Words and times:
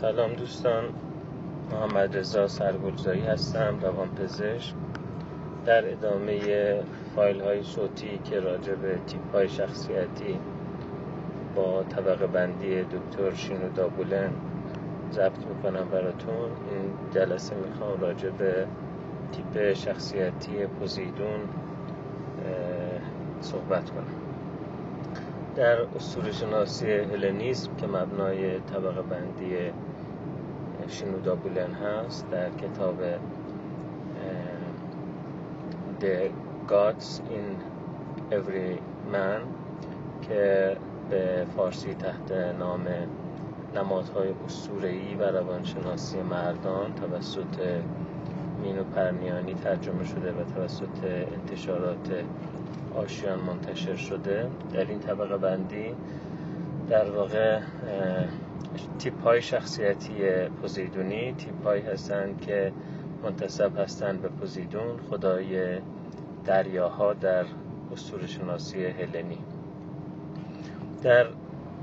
سلام 0.00 0.32
دوستان 0.32 0.84
محمد 1.72 2.16
رضا 2.16 2.48
سرگلزایی 2.48 3.20
هستم 3.20 3.78
روانپزشک 3.82 4.74
در 5.66 5.92
ادامه 5.92 6.40
فایل 7.14 7.40
های 7.40 7.62
صوتی 7.62 8.18
که 8.24 8.40
راجع 8.40 8.74
به 8.74 8.98
تیپ 9.06 9.32
های 9.34 9.48
شخصیتی 9.48 10.38
با 11.54 11.82
طبقه 11.82 12.26
بندی 12.26 12.82
دکتر 12.82 13.34
شینو 13.34 13.68
دابولن 13.74 14.30
ضبط 15.12 15.46
می‌کنم 15.46 15.88
براتون 15.88 16.50
این 16.70 16.90
جلسه 17.10 17.56
می‌خوام 17.56 18.00
راجع 18.00 18.30
به 18.30 18.66
تیپ 19.32 19.72
شخصیتی 19.72 20.66
پوزیدون 20.66 21.40
صحبت 23.40 23.90
کنم. 23.90 24.16
در 25.56 25.78
اصول 25.96 26.30
شناسی 26.30 26.92
هلنیسم 26.92 27.76
که 27.76 27.86
مبنای 27.86 28.60
طبقه 28.60 29.02
بندی 29.02 29.72
شنودا 30.88 31.34
بولن 31.34 31.74
هست 31.74 32.30
در 32.30 32.50
کتاب 32.50 32.94
The 36.00 36.30
Gods 36.68 37.20
in 37.36 37.46
Every 38.30 38.78
Man 39.12 39.42
که 40.22 40.76
به 41.10 41.46
فارسی 41.56 41.94
تحت 41.94 42.32
نام 42.58 42.86
نمادهای 43.74 44.28
اسطوره‌ای 44.46 45.14
و 45.14 45.22
روانشناسی 45.22 46.22
مردان 46.22 46.94
توسط 46.94 47.80
مینو 48.62 48.84
پرنیانی 48.84 49.54
ترجمه 49.54 50.04
شده 50.04 50.32
و 50.32 50.44
توسط 50.54 51.04
انتشارات 51.32 52.10
آشیان 52.94 53.38
منتشر 53.38 53.96
شده. 53.96 54.46
در 54.72 54.84
این 54.84 54.98
طبقه 54.98 55.36
بندی 55.36 55.94
در 56.90 57.10
واقع 57.10 57.60
تیپ 58.98 59.22
های 59.22 59.42
شخصیتی 59.42 60.14
پوزیدونی 60.62 61.32
تیپ 61.32 61.64
هایی 61.64 61.82
هستند 61.82 62.40
که 62.40 62.72
منتصب 63.22 63.78
هستند 63.78 64.22
به 64.22 64.28
پوزیدون 64.28 64.96
خدای 65.10 65.78
دریاها 66.44 67.12
در 67.12 67.44
اسطوره 67.92 68.26
شناسی 68.26 68.84
هلنی. 68.84 69.38
در 71.02 71.26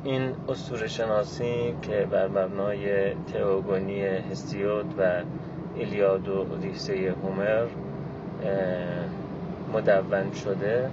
این 0.03 0.31
اسطوره 0.49 0.87
شناسی 0.87 1.73
که 1.81 2.07
بر 2.11 2.27
مبنای 2.27 3.13
تئوگونی 3.13 4.01
هستیود 4.01 4.93
و 4.99 5.21
ایلیاد 5.75 6.27
و 6.27 6.31
اودیسه 6.31 7.15
هومر 7.23 7.67
مدون 9.73 10.33
شده 10.33 10.89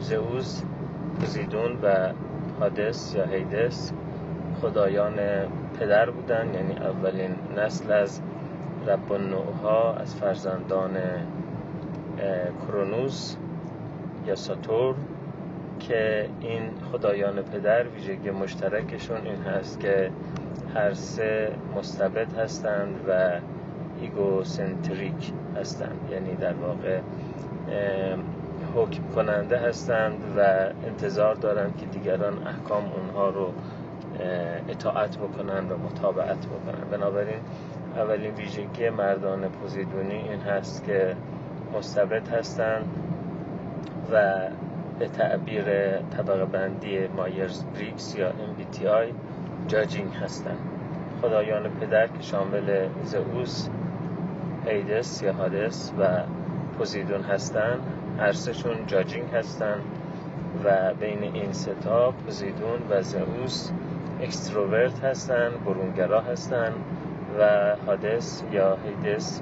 زئوس 0.00 0.62
پوزیدون 1.20 1.78
و 1.82 2.12
هادس 2.60 3.14
یا 3.14 3.24
هیدس 3.24 3.92
خدایان 4.64 5.16
پدر 5.80 6.10
بودن 6.10 6.54
یعنی 6.54 6.72
اولین 6.72 7.34
نسل 7.56 7.92
از 7.92 8.20
رب 8.86 9.12
ها 9.62 9.94
از 9.94 10.14
فرزندان 10.14 10.90
کرونوس 12.66 13.36
یا 14.26 14.34
ساتور 14.34 14.94
که 15.80 16.28
این 16.40 16.62
خدایان 16.92 17.42
پدر 17.42 17.82
ویژگی 17.88 18.30
مشترکشون 18.30 19.26
این 19.26 19.42
هست 19.42 19.80
که 19.80 20.10
هر 20.74 20.94
سه 20.94 21.50
مستبد 21.76 22.38
هستند 22.38 23.00
و 23.08 23.30
egocentric 24.00 25.32
هستند. 25.56 26.08
یعنی 26.12 26.34
در 26.34 26.54
واقع 26.54 27.00
حکم 28.76 29.02
کننده 29.14 29.58
هستند 29.58 30.18
و 30.36 30.40
انتظار 30.86 31.34
دارند 31.34 31.76
که 31.76 31.86
دیگران 31.86 32.46
احکام 32.46 32.84
اونها 32.96 33.28
رو 33.28 33.52
اطاعت 34.68 35.18
بکنن 35.18 35.70
و 35.70 35.76
متابعت 35.76 36.46
بکنن. 36.46 36.90
بنابراین 36.90 37.40
اولین 37.96 38.34
ویژگی 38.34 38.90
مردان 38.90 39.48
پوزیدونی 39.48 40.14
این 40.14 40.40
هست 40.40 40.84
که 40.84 41.16
مستبد 41.74 42.28
هستند 42.28 42.84
و 44.12 44.32
به 44.98 45.08
تعبیر 45.08 45.64
طبقه 45.98 46.44
بندی 46.44 47.06
مایرز 47.06 47.64
بریگز 47.64 48.16
یا 48.18 48.30
MBTI 48.30 49.12
judging 49.68 50.14
هستند 50.14 50.58
خدایان 51.22 51.68
پدر 51.68 52.06
که 52.06 52.22
شامل 52.22 52.88
زئوس 53.04 53.68
هیدس 54.66 55.22
یا 55.22 55.32
هادس 55.32 55.92
و 55.98 56.06
پوزیدون 56.78 57.22
هستند 57.22 57.80
هر 58.18 58.32
سهشون 58.32 58.86
judging 58.86 59.30
هستن 59.34 59.80
و 60.64 60.94
بین 60.94 61.22
این 61.22 61.52
ستا 61.52 62.10
پوزیدون 62.10 62.78
و 62.90 63.02
زئوس 63.02 63.70
extrovert 64.20 65.04
هستن 65.04 65.50
برونگرا 65.66 66.20
هستن 66.20 66.72
و 67.38 67.76
هادس 67.86 68.44
یا 68.52 68.78
هیدس 68.84 69.40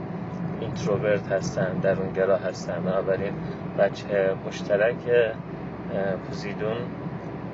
introvert 0.60 1.32
هستن 1.32 1.74
درونگرا 1.74 2.36
هستن. 2.36 2.82
بنابراین 2.84 3.32
بچه 3.78 4.34
مشترک 4.46 5.34
پوزیدون 6.28 6.76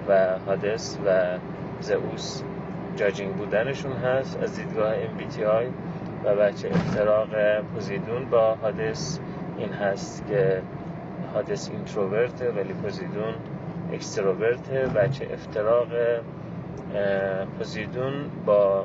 و 0.09 0.39
هادس 0.47 0.99
و 1.07 1.39
زئوس 1.81 2.43
جاجینگ 2.97 3.35
بودنشون 3.35 3.93
هست 3.93 4.43
از 4.43 4.57
دیدگاه 4.57 4.95
MBTI 4.95 5.67
و 6.25 6.35
بچه 6.35 6.69
افتراق 6.69 7.61
پوزیدون 7.75 8.25
با 8.31 8.55
هادس 8.55 9.21
این 9.59 9.73
هست 9.73 10.27
که 10.29 10.63
هادس 11.35 11.71
اینتروورته 11.71 12.51
ولی 12.51 12.73
پوزیدون 12.73 13.35
اکستروورته 13.93 14.87
بچه 14.87 15.29
افتراق 15.33 15.89
پوزیدون 17.59 18.13
با 18.47 18.85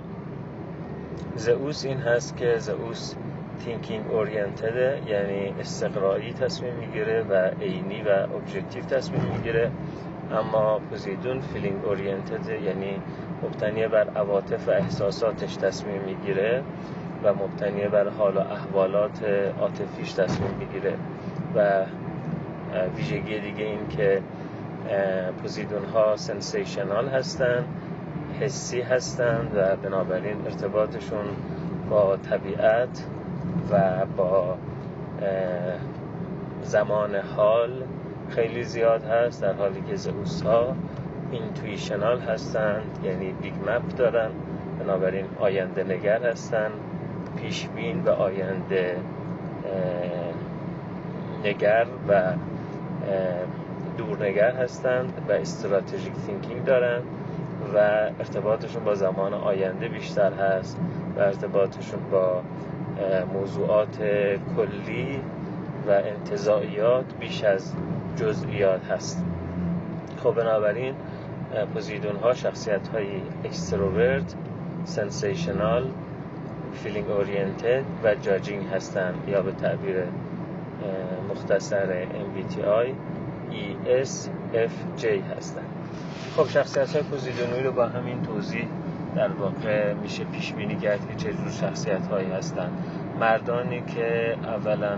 زئوس 1.35 1.85
این 1.85 1.97
هست 1.97 2.37
که 2.37 2.57
زئوس 2.57 3.13
thinking 3.65 4.11
oriented 4.11 4.91
ه 4.91 5.01
یعنی 5.07 5.53
استقرایی 5.59 6.33
تصمیم 6.33 6.73
می‌گیره 6.73 7.23
و 7.29 7.33
عینی 7.61 8.01
و 8.01 8.09
objective 8.09 8.83
تصمیم 8.83 9.21
می‌گیره. 9.21 9.71
اما 10.31 10.79
پوزیدون 10.89 11.41
feeling 11.41 11.85
oriented 11.85 12.53
ه 12.53 12.61
یعنی 12.61 13.01
مبتنی 13.43 13.87
بر 13.87 14.09
عواطف 14.09 14.67
و 14.67 14.71
احساساتش 14.71 15.55
تصمیم 15.55 16.01
می‌گیره 16.01 16.63
و 17.23 17.33
مبتنی 17.33 17.87
بر 17.87 18.09
حال 18.09 18.37
و 18.37 18.39
احوالات 18.39 19.23
عاطفیش 19.59 20.13
تصمیم 20.13 20.51
می‌گیره. 20.59 20.93
و 21.55 21.85
ویژگی 22.97 23.39
دیگه 23.39 23.63
این 23.63 23.87
که 23.89 24.21
پوزیدون 25.41 25.85
ها 25.85 26.15
sensational 26.15 27.07
هستند 27.07 27.65
حسی 28.41 28.81
هستند 28.81 29.51
و 29.55 29.75
بنابراین 29.75 30.37
ارتباطشون 30.45 31.25
با 31.89 32.17
طبیعت 32.17 33.05
و 33.71 34.05
با 34.17 34.57
زمان 36.63 37.15
حال 37.15 37.83
خیلی 38.29 38.63
زیاد 38.63 39.03
هست 39.03 39.41
در 39.41 39.53
حالی 39.53 39.81
که 39.89 39.95
زئوس 39.95 40.41
ها 40.41 40.75
intuitional 41.31 42.19
هستند 42.19 42.99
یعنی 43.03 43.33
big 43.41 43.53
map 43.67 43.95
دارن 43.97 44.29
بنابراین 44.79 45.25
آینده 45.39 45.83
نگر 45.83 46.23
هستند 46.23 46.71
پیش‌بین 47.41 48.03
و 48.03 48.09
آینده 48.09 48.97
نگر 51.43 51.85
و 52.07 52.21
دورنگر 53.97 54.51
هستند 54.51 55.13
و 55.29 55.31
strategic 55.31 56.13
thinking 56.25 56.65
دارند 56.65 57.03
و 57.73 57.77
ارتباطشون 58.19 58.83
با 58.83 58.95
زمان 58.95 59.33
آینده 59.33 59.87
بیشتر 59.87 60.33
هست 60.33 60.77
و 61.17 61.19
ارتباطشون 61.19 61.99
با 62.11 62.41
موضوعات 63.33 63.97
کلی 64.55 65.21
و 65.87 65.91
انتزاعیات 65.91 67.05
بیش 67.19 67.43
از 67.43 67.73
جزئیات 68.15 68.85
هست. 68.85 69.23
خب 70.23 70.35
بنابراین 70.35 70.95
پوزیدون 71.73 72.15
ها 72.15 72.33
شخصیت 72.33 72.87
های 72.87 73.07
extrovert 73.45 74.35
sensational 74.85 75.91
feeling 76.73 77.11
oriented 77.11 77.83
و 78.03 78.15
judging 78.15 78.65
هستند 78.67 79.15
یا 79.27 79.41
به 79.41 79.51
تعبیر 79.51 79.95
مختصر 81.29 82.05
MBTI 82.05 82.87
ESFJ 83.51 85.05
هستن 85.37 85.72
خب 86.37 86.49
شخصیت 86.49 86.93
های 86.93 87.03
پوزیدونوی 87.03 87.63
رو 87.63 87.71
با 87.71 87.85
همین 87.85 88.21
توضیح 88.21 88.67
در 89.15 89.31
واقع 89.31 89.93
میشه 89.93 90.23
پیش 90.23 90.53
بینی 90.53 90.75
کرد 90.75 90.99
که 91.09 91.15
چه 91.15 91.33
جور 91.33 91.51
شخصیت 91.51 92.07
هایی 92.07 92.31
هستن. 92.31 92.69
مردانی 93.19 93.81
که 93.81 94.35
اولا 94.43 94.97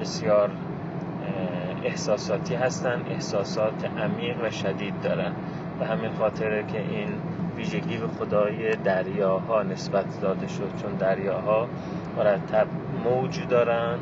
بسیار 0.00 0.50
احساساتی 1.84 2.54
هستن 2.54 3.02
احساسات 3.10 3.84
عمیق 3.98 4.36
و 4.44 4.50
شدید 4.50 5.00
دارن 5.02 5.32
و 5.80 5.84
همین 5.84 6.10
خاطره 6.18 6.64
که 6.72 6.78
این 6.78 7.08
ویژگی 7.56 7.96
به 7.96 8.06
خدای 8.06 8.76
دریاها 8.76 9.62
نسبت 9.62 10.20
داده 10.20 10.48
شد 10.48 10.70
چون 10.82 10.92
دریاها 10.92 11.68
مرتب 12.16 12.66
موج 13.04 13.48
دارن 13.48 13.98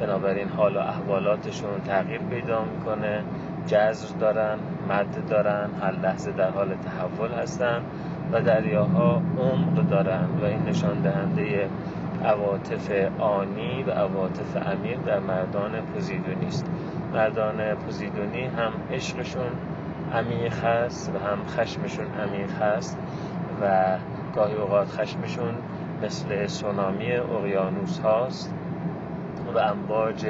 بنابراین 0.00 0.48
حال 0.48 0.76
و 0.76 0.78
احوالاتشون 0.78 1.80
تغییر 1.86 2.20
پیدا 2.20 2.64
می‌کنه. 2.64 3.22
جزر 3.70 4.16
دارن 4.20 4.58
مد 4.88 5.28
دارن 5.28 5.70
هر 5.82 5.92
لحظه 5.92 6.32
در 6.32 6.50
حال 6.50 6.74
تحول 6.74 7.32
هستن 7.32 7.82
و 8.32 8.40
دریاها 8.40 9.22
عمق 9.38 9.88
دارند 9.88 10.38
و 10.42 10.44
این 10.44 10.62
نشان 10.62 11.00
دهنده 11.02 11.68
عواطف 12.24 12.90
آنی 13.18 13.82
و 13.82 13.90
عواطف 13.90 14.56
عمیق 14.56 14.98
در 15.06 15.18
مردان 15.18 15.72
پوزیدونی 15.80 16.46
است. 16.46 16.66
مردان 17.14 17.74
پوزیدونی 17.74 18.44
هم 18.44 18.72
عشقشون 18.92 19.52
عمیق 20.14 20.64
هست 20.64 21.12
و 21.14 21.18
هم 21.18 21.38
خشمشون 21.48 22.06
عمیق 22.06 22.62
هست 22.62 22.98
و 23.62 23.96
گاهی 24.36 24.54
اوقات 24.54 24.88
خشمشون 24.88 25.54
مثل 26.02 26.46
سونامی 26.46 27.12
اقیانوس 27.12 27.98
هاست 27.98 28.54
و 29.54 29.58
امواج 29.58 30.26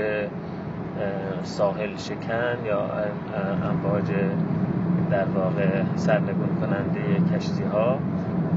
ساحل 1.43 1.97
شکن 1.97 2.65
یا 2.67 2.81
امواج 3.71 4.05
در 5.11 5.25
واقع 5.25 5.83
سرنگون 5.97 6.49
کننده 6.61 7.37
کشتی 7.37 7.63
ها 7.63 7.99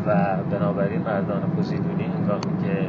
و 0.08 0.38
بنابراین 0.52 1.02
مردان 1.02 1.42
پوزیدونی 1.42 2.04
هنگامی 2.04 2.64
که 2.64 2.88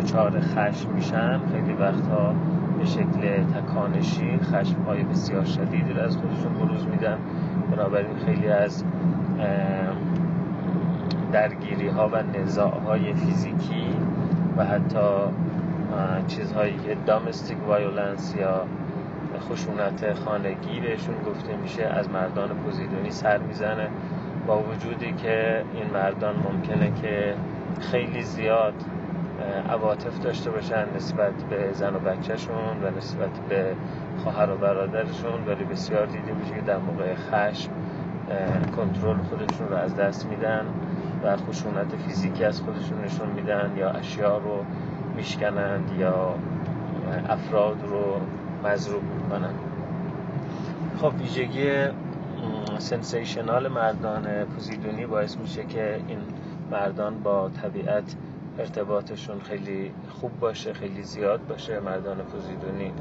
دچار 0.00 0.40
خشم 0.40 0.90
میشن 0.94 1.40
خیلی 1.52 1.72
وقتها 1.72 2.34
به 2.78 2.84
شکل 2.84 3.44
تکانشی 3.54 4.38
خشم 4.38 4.82
های 4.86 5.02
بسیار 5.02 5.44
شدیدی 5.44 5.92
رو 5.92 6.02
از 6.02 6.16
خودشون 6.16 6.52
بروز 6.52 6.86
میدن. 6.86 7.18
بنابراین 7.70 8.16
خیلی 8.26 8.48
از 8.48 8.84
درگیری 11.32 11.88
ها 11.88 12.08
و 12.08 12.22
نزاع 12.38 12.80
های 12.86 13.14
فیزیکی 13.14 13.86
و 14.56 14.64
حتی 14.64 14.98
چیزهایی 16.28 16.76
که 16.76 16.96
دامستیک 17.06 17.58
وایولنس 17.68 18.34
یا 18.38 18.66
خشونت 19.40 20.12
خانگی 20.24 20.80
بهشون 20.80 21.14
گفته 21.26 21.56
میشه 21.56 21.84
از 21.84 22.10
مردان 22.10 22.48
پوزیدونی 22.48 23.10
سر 23.10 23.38
می‌زنه. 23.38 23.88
با 24.46 24.62
وجودی 24.62 25.12
که 25.12 25.64
این 25.74 25.90
مردان 25.94 26.34
ممکنه 26.36 26.92
که 27.02 27.34
خیلی 27.80 28.22
زیاد 28.22 28.74
عواطف 29.70 30.18
داشته 30.18 30.50
باشن 30.50 30.84
نسبت 30.96 31.32
به 31.50 31.72
زن 31.72 31.94
و 31.94 31.98
بچهشون 31.98 32.82
و 32.82 32.98
نسبت 32.98 33.38
به 33.48 33.64
خواهر 34.22 34.50
و 34.50 34.56
برادرشون 34.56 35.46
ولی 35.46 35.64
بسیار 35.64 36.06
دیده 36.06 36.32
میشه 36.32 36.54
که 36.54 36.60
در 36.60 36.78
موقع 36.78 37.14
خشم 37.14 37.70
کنترل 38.76 39.16
خودشون 39.16 39.68
رو 39.68 39.76
از 39.76 39.96
دست 39.96 40.26
میدن 40.26 40.66
و 41.24 41.36
خشونت 41.36 41.96
فیزیکی 42.06 42.44
از 42.44 42.60
خودشون 42.60 43.04
نشون 43.04 43.28
میدن 43.28 43.72
یا 43.76 43.90
اشیا 43.90 44.38
رو 44.38 44.64
میشکنند 45.16 45.90
یا 45.98 46.34
افراد 47.28 47.76
رو 47.88 48.20
مضروب 48.68 49.02
می‌کنن 49.02 49.54
خب 51.00 51.12
ویژگی 51.20 51.70
سنسیشنال 52.78 53.68
مردان 53.68 54.44
پوزیدونی 54.44 55.06
باعث 55.06 55.36
میشه 55.36 55.64
که 55.64 56.00
این 56.08 56.18
مردان 56.70 57.22
با 57.22 57.48
طبیعت 57.62 58.14
ارتباطشون 58.58 59.40
خیلی 59.40 59.90
خوب 60.10 60.40
باشه 60.40 60.72
خیلی 60.72 61.02
زیاد 61.02 61.46
باشه. 61.48 61.80
مردان 61.80 62.16
پوزیدونی 62.16 62.92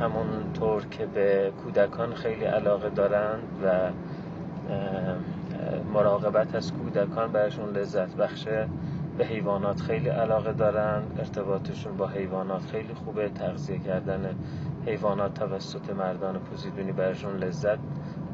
همون 0.00 0.52
طور 0.60 0.86
که 0.86 1.06
به 1.06 1.52
کودکان 1.64 2.14
خیلی 2.14 2.44
علاقه 2.44 2.90
دارند 2.90 3.42
و 3.64 3.90
مراقبت 5.94 6.54
از 6.54 6.72
کودکان 6.72 7.32
برشون 7.32 7.70
لذت 7.76 8.16
بخشه. 8.16 8.68
به 9.20 9.26
حیوانات 9.26 9.80
خیلی 9.80 10.08
علاقه 10.08 10.52
دارن 10.52 11.02
ارتباطشون 11.18 11.96
با 11.96 12.06
حیوانات 12.08 12.62
خیلی 12.66 12.94
خوبه 12.94 13.28
تغذیه 13.28 13.78
کردن 13.78 14.34
حیوانات 14.86 15.34
توسط 15.34 15.90
مردان 15.90 16.38
پوزیدونی 16.38 16.92
برشون 16.92 17.36
لذت 17.36 17.78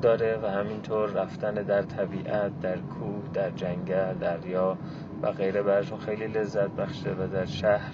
داره 0.02 0.38
و 0.42 0.46
همینطور 0.46 1.10
رفتن 1.10 1.54
در 1.54 1.82
طبیعت 1.82 2.60
در 2.60 2.78
کوه 2.78 3.22
در 3.34 3.50
جنگل 3.50 4.14
دریا 4.14 4.78
و 5.22 5.32
غیره 5.32 5.62
برشون 5.62 5.98
خیلی 5.98 6.26
لذت 6.26 6.70
بخشه 6.70 7.10
و 7.10 7.26
در 7.26 7.44
شهر 7.44 7.92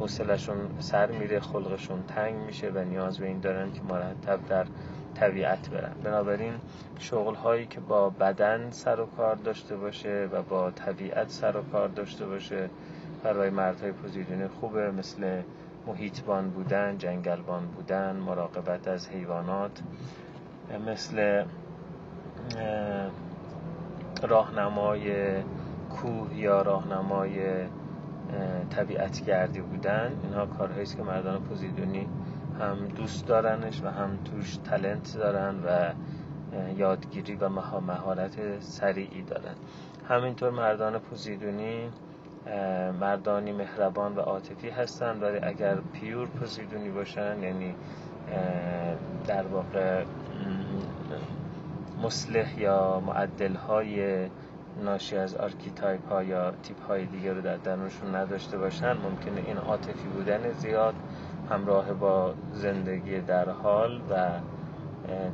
حوصلشون 0.00 0.56
سر 0.78 1.10
میره 1.10 1.40
خلقشون 1.40 2.02
تنگ 2.02 2.34
میشه 2.34 2.70
و 2.70 2.78
نیاز 2.78 3.18
به 3.18 3.26
این 3.26 3.40
دارن 3.40 3.72
که 3.72 3.80
مرتب 3.82 4.38
در 4.48 4.66
طبیعت 5.22 5.70
برن. 5.70 5.92
بنابراین 6.04 6.54
شغل 6.98 7.34
هایی 7.34 7.66
که 7.66 7.80
با 7.80 8.10
بدن 8.10 8.70
سر 8.70 9.00
و 9.00 9.06
کار 9.06 9.34
داشته 9.34 9.76
باشه 9.76 10.28
و 10.32 10.42
با 10.42 10.70
طبیعت 10.70 11.30
سر 11.30 11.56
و 11.56 11.62
کار 11.72 11.88
داشته 11.88 12.26
باشه 12.26 12.70
برای 13.22 13.50
مردهای 13.50 13.92
پوزیدونی 13.92 14.48
خوبه 14.48 14.90
مثل 14.90 15.42
محیطبان 15.86 16.50
بودن 16.50 16.98
جنگلبان 16.98 17.66
بودن 17.66 18.16
مراقبت 18.16 18.88
از 18.88 19.08
حیوانات 19.08 19.82
مثل 20.86 21.44
راهنمای 24.22 25.34
کوه 25.90 26.34
یا 26.34 26.62
راهنمای 26.62 27.38
طبیعتگردی 28.70 29.60
بودن 29.60 30.12
اینها 30.22 30.46
کارهایی 30.46 30.82
است 30.82 30.96
که 30.96 31.02
مردان 31.02 31.42
پوزیدونی 31.42 32.06
هم 32.62 32.86
دوست 32.96 33.26
دارنش 33.26 33.82
و 33.82 33.88
هم 33.88 34.18
توش 34.24 34.56
تلنت 34.56 35.16
دارن 35.18 35.54
و 35.64 35.92
یادگیری 36.76 37.34
و 37.34 37.48
مهارت 37.80 38.60
سریعی 38.60 39.22
دارن. 39.22 39.54
همینطور 40.08 40.50
مردان 40.50 40.98
پوزیدونی 40.98 41.90
مردانی 43.00 43.52
مهربان 43.52 44.16
و 44.16 44.20
عاطفی 44.20 44.70
هستند 44.70 45.22
ولی 45.22 45.38
اگر 45.42 45.76
پیور 45.92 46.26
پوزیدونی 46.26 46.90
باشن 46.90 47.42
یعنی 47.42 47.74
در 49.26 49.46
واقع 49.46 50.04
مصلح 52.02 52.60
یا 52.60 53.02
معدل 53.06 53.54
های 53.54 54.26
ناشی 54.80 55.16
از 55.16 55.34
archetype 55.34 56.08
ها 56.08 56.22
یا 56.22 56.50
تیپ 56.50 56.82
های 56.88 57.06
دیگه 57.06 57.32
رو 57.32 57.40
در 57.40 57.56
درونشون 57.56 58.14
نداشته 58.14 58.58
باشن 58.58 58.92
ممکنه 58.92 59.42
این 59.46 59.56
عاطفی 59.56 60.08
بودن 60.08 60.52
زیاد 60.52 60.94
همراه 61.50 61.92
با 61.92 62.34
زندگی 62.52 63.20
در 63.20 63.48
حال 63.50 64.00
و 64.10 64.28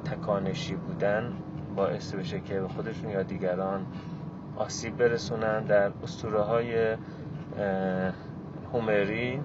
تکانشی 0.04 0.74
بودن 0.74 1.32
باعث 1.76 2.14
بشه 2.14 2.40
که 2.40 2.60
به 2.60 2.68
خودشون 2.68 3.10
یا 3.10 3.22
دیگران 3.22 3.86
آسیب 4.56 4.96
برسونن. 4.96 5.64
در 5.64 5.90
اسطوره 6.02 6.40
های 6.40 6.96
هومری 8.72 9.40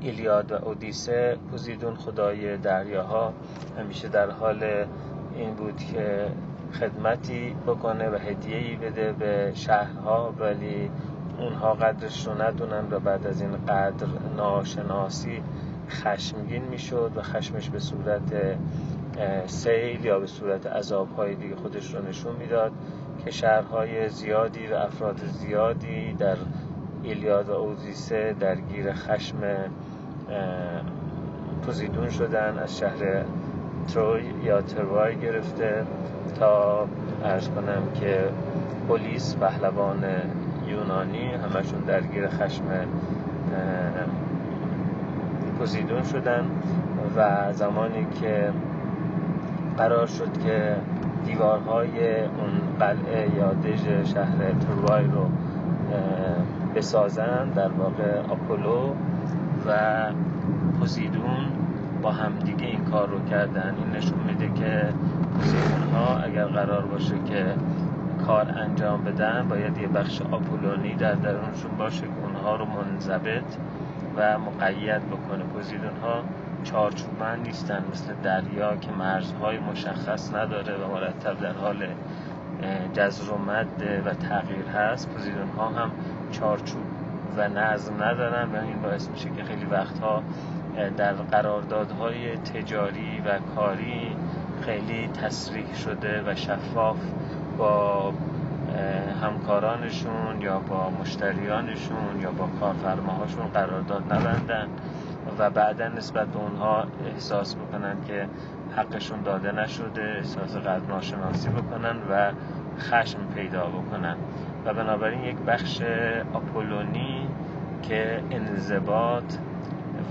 ایلیاد 0.00 0.52
و 0.52 0.54
اودیسه 0.54 1.38
پوزیدون 1.50 1.94
خدای 1.94 2.56
دریاها 2.56 3.32
همیشه 3.78 4.08
در 4.08 4.30
حال 4.30 4.86
این 5.34 5.54
بود 5.54 5.76
که 5.76 6.28
خدمتی 6.72 7.56
بکنه 7.66 8.08
و 8.08 8.14
هدیه‌ای 8.14 8.76
بده 8.76 9.12
به 9.12 9.52
شهرها 9.54 10.34
ولی 10.38 10.90
اونها 11.38 11.74
قدرش 11.74 12.26
رو 12.26 12.42
ندونن 12.42 12.84
و 12.90 13.00
بعد 13.00 13.26
از 13.26 13.40
این 13.40 13.64
قدر 13.66 14.06
ناشناسی 14.36 15.42
خشمگین 15.90 16.62
می‌شد 16.62 17.12
و 17.16 17.22
خشمش 17.22 17.70
به 17.70 17.78
صورت 17.78 18.56
سیل 19.46 20.04
یا 20.04 20.18
به 20.18 20.26
صورت 20.26 20.66
عذابهای 20.66 21.34
دیگه 21.34 21.56
خودش 21.56 21.94
رو 21.94 22.08
نشون 22.08 22.36
می‌داد 22.36 22.72
که 23.24 23.30
شهرهای 23.30 24.08
زیادی 24.08 24.66
و 24.66 24.74
افراد 24.74 25.20
زیادی 25.24 26.12
در 26.12 26.36
ایلیاد 27.02 27.48
و 27.48 27.52
اوزیسه 27.52 28.36
درگیر 28.40 28.92
خشم 28.92 29.36
پوزیدون 31.62 32.10
شدن 32.10 32.58
از 32.58 32.78
شهر 32.78 33.24
تروی 33.94 34.22
یا 34.44 34.62
تروای 34.62 35.16
گرفته 35.16 35.84
تا 36.40 36.86
ارز 37.24 37.48
کنم 37.48 37.82
که 38.00 38.28
پلیس 38.88 39.36
پهلوان 39.36 40.04
یونانی 40.68 41.26
همشون 41.26 41.80
درگیر 41.80 42.28
خشم 42.28 42.64
پوزیدون 45.58 46.02
شدن 46.02 46.44
و 47.16 47.52
زمانی 47.52 48.06
که 48.20 48.52
قرار 49.78 50.06
شد 50.06 50.42
که 50.44 50.76
دیوارهای 51.26 52.20
اون 52.20 52.78
قلعه 52.78 53.36
یا 53.36 53.52
دژ 53.52 54.10
شهر 54.12 54.52
تروای 54.60 55.04
رو 55.04 55.26
بسازن 56.74 57.48
در 57.54 57.68
واقع 57.68 58.18
آپولو 58.30 58.90
و 59.66 59.72
پوزیدون 60.78 61.46
با 62.06 62.12
همدیگه 62.12 62.66
این 62.66 62.84
کار 62.84 63.08
رو 63.08 63.24
کردن. 63.24 63.74
این 63.78 63.96
نشون 63.96 64.18
میده 64.18 64.60
که 64.60 64.88
ها 65.94 66.18
اگر 66.18 66.44
قرار 66.44 66.86
باشه 66.86 67.14
که 67.26 67.54
کار 68.26 68.54
انجام 68.58 69.04
بدن 69.04 69.46
باید 69.48 69.78
یه 69.78 69.88
بخش 69.88 70.22
آپولونی 70.22 70.94
در 70.94 71.14
درونشون 71.14 71.70
باشه 71.78 72.00
که 72.00 72.08
اونها 72.22 72.56
رو 72.56 72.64
منضبط 72.64 73.56
و 74.16 74.38
مقید 74.38 75.02
بکنه. 75.10 75.44
پوزیدون 75.44 75.96
ها 76.02 76.22
چارچوبن 76.64 77.40
نیستن 77.44 77.84
مثل 77.92 78.12
دریا 78.22 78.76
که 78.76 78.92
مرزهای 78.92 79.58
مشخص 79.58 80.34
نداره 80.34 80.74
و 80.76 80.92
مرتب 80.92 81.40
در 81.40 81.52
حال 81.52 81.86
جزر 82.92 83.32
و 83.32 83.38
مد 83.38 83.82
و 84.06 84.14
تغییر 84.14 84.66
هست. 84.66 85.10
پوزیدون 85.10 85.48
ها 85.58 85.68
هم 85.68 85.90
چارچوب 86.32 86.84
و 87.36 87.48
نظم 87.48 88.02
ندارن 88.02 88.48
و 88.54 88.64
این 88.66 88.82
باعث 88.82 89.08
میشه 89.08 89.28
که 89.36 89.44
خیلی 89.44 89.64
وقتها 89.64 90.22
در 90.76 91.12
قراردادهای 91.12 92.36
تجاری 92.36 93.22
و 93.26 93.38
کاری 93.54 94.16
خیلی 94.60 95.08
تصریح 95.08 95.74
شده 95.74 96.22
و 96.26 96.34
شفاف 96.34 96.96
با 97.58 98.12
همکارانشون 99.22 100.40
یا 100.40 100.58
با 100.58 100.90
مشتریانشون 100.90 102.20
یا 102.20 102.30
با 102.30 102.48
کارفرماهاشون 102.60 103.46
قرارداد 103.46 104.12
نبندن 104.12 104.68
و 105.38 105.50
بعدا 105.50 105.88
نسبت 105.88 106.26
به 106.26 106.38
اونها 106.38 106.84
احساس 107.06 107.54
بکنن 107.54 107.96
که 108.06 108.28
حقشون 108.76 109.22
داده 109.22 109.52
نشده 109.52 110.02
احساس 110.02 110.56
قدر 110.56 110.86
ناشناسی 110.88 111.48
بکنن 111.48 111.96
و 112.10 112.32
خشم 112.78 113.18
پیدا 113.34 113.66
بکنن. 113.66 114.16
و 114.64 114.74
بنابراین 114.74 115.24
یک 115.24 115.36
بخش 115.36 115.82
آپولونی 116.34 117.28
که 117.82 118.22
انضباط 118.30 119.34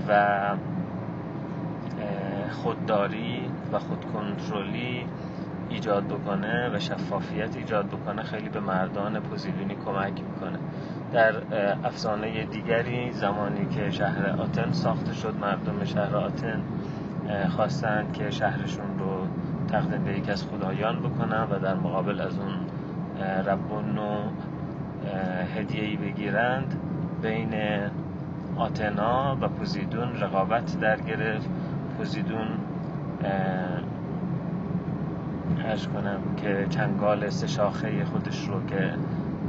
و 0.08 0.40
خودداری 2.50 3.40
و 3.72 3.78
خودکنترلی 3.78 5.06
ایجاد 5.70 6.04
بکنه 6.06 6.70
و 6.74 6.78
شفافیت 6.78 7.56
ایجاد 7.56 7.86
بکنه 7.86 8.22
خیلی 8.22 8.48
به 8.48 8.60
مردان 8.60 9.20
پوزیدونی 9.20 9.76
کمک 9.84 10.12
می‌کنه. 10.12 10.58
در 11.12 11.34
افسانه 11.84 12.44
دیگری 12.44 13.12
زمانی 13.12 13.66
که 13.66 13.90
شهر 13.90 14.40
آتن 14.40 14.72
ساخته 14.72 15.14
شد 15.14 15.34
مردم 15.40 15.84
شهر 15.84 16.16
آتن 16.16 16.62
خواستند 17.56 18.12
که 18.12 18.30
شهرشون 18.30 18.98
رو 18.98 19.26
تقدیم 19.68 20.04
به 20.04 20.18
یک 20.18 20.28
از 20.28 20.44
خدایان 20.44 20.98
بکنن 21.00 21.42
و 21.50 21.58
در 21.58 21.74
مقابل 21.74 22.20
از 22.20 22.38
اون 22.38 22.54
ربون 23.46 23.98
و 23.98 24.18
هدیهی 25.56 25.96
بگیرند. 25.96 26.80
بین 27.22 27.50
آتنا 28.56 29.36
و 29.40 29.48
پوزیدون 29.48 30.20
رقابت 30.20 30.80
در 30.80 31.00
گرفت. 31.00 31.48
پوزیدون 31.98 32.48
ارز 35.64 35.86
کنم 35.86 36.20
که 36.36 36.66
چنگال 36.70 37.30
سه 37.30 37.70
خودش 38.04 38.48
رو 38.48 38.66
که 38.66 38.94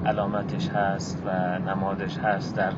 علامتش 0.05 0.69
هست 0.69 1.23
و 1.25 1.59
نمادش 1.59 2.17
هست 2.17 2.55
در 2.55 2.71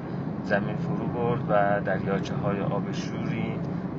زمین 0.43 0.75
فرو 0.75 1.07
برد 1.07 1.41
و 1.49 1.81
دریاچه 1.81 2.35
های 2.35 2.59
آب 2.59 2.91
شوری 2.91 3.53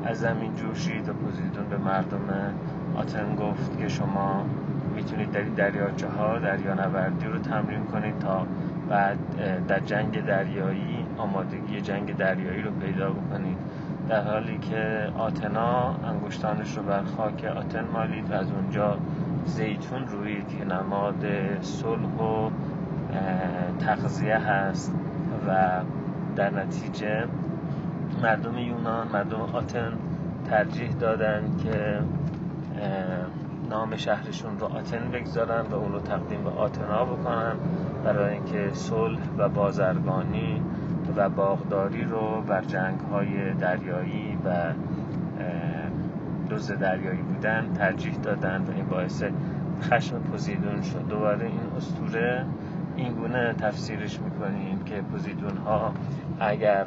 از 0.05 0.19
زمین 0.19 0.55
جوشید 0.55 1.09
و 1.09 1.13
پوزیدون 1.13 1.69
به 1.71 1.77
مردم 1.77 2.55
آتن 2.97 3.35
گفت 3.35 3.79
که 3.79 3.89
شما 3.89 4.45
می‌تونید 4.95 5.31
در 5.31 5.43
دریاچه 5.43 6.09
ها 6.09 6.39
دریا 6.39 6.75
نوردی 6.75 7.27
رو 7.27 7.39
تمرین 7.39 7.85
کنید 7.85 8.19
تا 8.19 8.47
بعد 8.89 9.19
در 9.69 9.81
جنگ 9.81 10.25
دریایی 10.25 11.00
آمادگی 11.21 11.81
جنگ 11.81 12.17
دریایی 12.17 12.63
رو 12.63 12.71
پیدا 12.71 13.11
بکنید. 13.11 13.59
در 14.09 14.23
حالی 14.23 14.59
که 14.59 15.09
آتنا 15.19 15.95
انگشتانش 16.05 16.77
رو 16.77 16.83
بر 16.83 17.03
خاک 17.03 17.45
آتن 17.45 17.85
مالید 17.93 18.31
و 18.31 18.35
از 18.35 18.51
اونجا 18.51 18.99
زیتون 19.45 20.07
روید 20.07 20.49
که 20.49 20.65
نماد 20.65 21.27
صلح 21.61 22.23
و 22.23 22.51
تغذیه 23.79 24.39
هست 24.39 24.95
و 25.49 25.81
در 26.37 26.51
نتیجه 26.51 27.25
مردم 28.23 28.59
یونان 28.59 29.09
مردم 29.09 29.41
آتن 29.41 29.93
ترجیح 30.51 30.91
دادن 30.91 31.43
که 31.63 31.99
نام 33.71 33.97
شهرشون 33.97 34.59
رو 34.59 34.67
آتن 34.67 35.11
بگذارن 35.13 35.67
و 35.71 35.75
اون 35.75 35.93
رو 35.93 36.01
تقدیم 36.01 36.45
به 36.45 36.51
آتنا 36.51 37.05
بکنن 37.05 37.55
برای 38.05 38.35
اینکه 38.35 38.71
صلح 38.73 39.21
و 39.39 39.49
بازرگانی 39.49 40.63
و 41.17 41.29
باغداری 41.29 42.05
رو 42.05 42.43
بر 42.49 42.65
جنگ 42.65 43.01
های 43.01 43.55
دریایی 43.55 44.39
و 44.45 44.73
دوز 46.49 46.73
دریایی 46.73 47.23
بودن 47.23 47.73
ترجیح 47.75 48.15
دادن 48.15 48.65
و 48.69 48.71
این 48.77 48.87
باعث 48.87 49.25
خشم 49.83 50.19
پوزیدون 50.19 50.83
شد. 50.83 51.09
دوباره 51.09 51.47
این 51.47 51.61
استوره 51.77 52.45
این 52.97 53.13
گونه 53.13 53.53
تفسیرش 53.53 54.21
می‌کنیم 54.21 54.79
که 54.85 54.95
پوزیدون 54.95 55.57
ها 55.57 55.93
اگر 56.41 56.87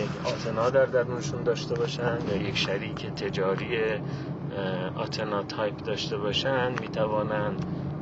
یک 0.00 0.26
آتنا 0.26 0.70
در 0.70 0.86
درونشون 0.86 1.42
داشته 1.42 1.74
باشن 1.74 2.18
یا 2.30 2.36
یک 2.36 2.56
شریک 2.56 3.06
تجاری 3.06 3.66
آتنا 4.96 5.42
تایپ 5.42 5.76
داشته 5.82 6.16
باشن 6.16 6.70
می‌توانن 6.80 7.52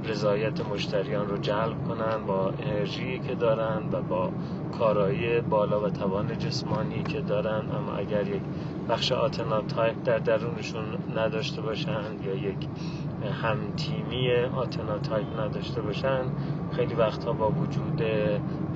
رضایت 0.06 0.68
مشتریان 0.68 1.28
رو 1.28 1.38
جلب 1.38 1.84
کنن 1.88 2.26
با 2.26 2.52
انرژی 2.58 3.18
که 3.18 3.34
دارن 3.34 3.82
و 3.92 4.02
با 4.02 4.30
کارایی 4.78 5.40
بالا 5.40 5.80
و 5.80 5.90
توان 5.90 6.38
جسمانی 6.38 7.02
که 7.02 7.20
دارن. 7.20 7.62
اما 7.70 7.92
اگر 7.96 8.28
یک 8.28 8.42
بخش 8.88 9.12
آتنا 9.12 9.60
تایپ 9.60 9.96
در 10.04 10.18
درونشون 10.18 10.84
نداشته 11.16 11.62
باشن 11.62 12.04
یا 12.24 12.34
یک 12.34 12.68
هم 13.42 13.56
تیمی 13.76 14.32
آتنا 14.56 14.98
تایپ 14.98 15.40
نداشته 15.40 15.80
باشن 15.80 16.20
خیلی 16.72 16.94
وقتها 16.94 17.32
با 17.32 17.50
وجود 17.50 18.02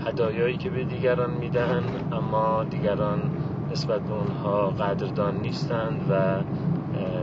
هدایایی 0.06 0.56
که 0.56 0.70
به 0.70 0.84
دیگران 0.84 1.30
میدن 1.30 1.82
اما 2.12 2.64
دیگران 2.64 3.20
نسبت 3.72 4.00
به 4.00 4.12
اونها 4.12 4.70
قدردان 4.70 5.36
نیستند 5.36 6.06
و 6.10 6.42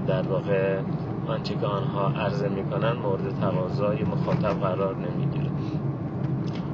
در 0.07 0.21
واقع 0.21 0.79
آنچه 1.27 1.55
که 1.55 1.65
آنها 1.65 2.07
عرضه 2.07 2.49
می‌کنن 2.49 2.91
مورد 2.91 3.39
تقاضای 3.41 4.03
مخاطب 4.03 4.59
قرار 4.59 4.95
نمی‌گیره. 4.95 5.51